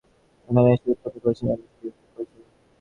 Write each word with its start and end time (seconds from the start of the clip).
এখানে 0.49 0.69
এসে 0.71 0.87
উৎপাত 0.93 1.13
করে 1.13 1.23
কাস্টোমারদের 1.25 1.67
বিরক্ত 1.73 2.09
করছিস। 2.15 2.45